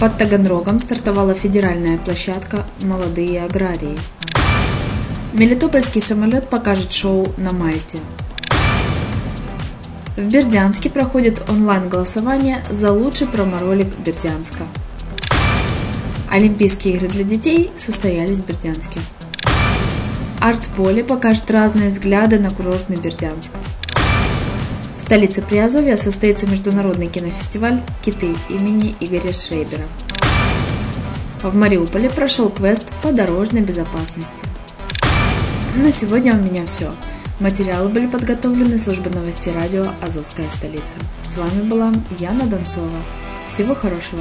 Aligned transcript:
под 0.00 0.16
Таганрогом 0.16 0.78
стартовала 0.78 1.34
федеральная 1.34 1.98
площадка 1.98 2.64
«Молодые 2.80 3.42
аграрии». 3.42 3.98
Мелитопольский 5.32 6.00
самолет 6.00 6.48
покажет 6.48 6.92
шоу 6.92 7.34
на 7.36 7.52
Мальте. 7.52 7.98
В 10.16 10.28
Бердянске 10.28 10.88
проходит 10.88 11.42
онлайн-голосование 11.48 12.62
за 12.70 12.92
лучший 12.92 13.26
проморолик 13.26 13.88
Бердянска. 13.98 14.64
Олимпийские 16.30 16.94
игры 16.94 17.08
для 17.08 17.24
детей 17.24 17.70
состоялись 17.74 18.38
в 18.38 18.46
Бердянске. 18.46 19.00
Арт-поле 20.40 21.02
покажет 21.02 21.50
разные 21.50 21.90
взгляды 21.90 22.38
на 22.38 22.50
курортный 22.50 22.96
Бердянск. 22.96 23.52
Столице 25.08 25.40
Приазовья 25.40 25.96
состоится 25.96 26.46
международный 26.46 27.06
кинофестиваль 27.06 27.80
«Киты» 28.02 28.36
имени 28.50 28.94
Игоря 29.00 29.32
Шрейбера. 29.32 29.88
В 31.42 31.56
Мариуполе 31.56 32.10
прошел 32.10 32.50
квест 32.50 32.84
по 33.02 33.10
дорожной 33.10 33.62
безопасности. 33.62 34.44
На 35.76 35.92
сегодня 35.92 36.34
у 36.34 36.36
меня 36.36 36.66
все. 36.66 36.92
Материалы 37.40 37.88
были 37.88 38.06
подготовлены 38.06 38.78
службой 38.78 39.10
новостей 39.10 39.54
радио 39.54 39.86
«Азовская 40.02 40.50
столица». 40.50 40.98
С 41.24 41.38
вами 41.38 41.62
была 41.62 41.90
Яна 42.18 42.44
Донцова. 42.44 42.90
Всего 43.48 43.74
хорошего! 43.74 44.20